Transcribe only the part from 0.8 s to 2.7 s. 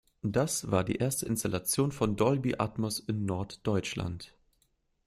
die erste Installation von Dolby